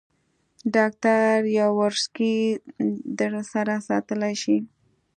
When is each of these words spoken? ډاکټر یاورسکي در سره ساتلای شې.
ډاکټر 0.75 1.35
یاورسکي 1.59 2.35
در 3.19 3.31
سره 3.53 3.73
ساتلای 3.87 4.33
شې. 4.41 4.57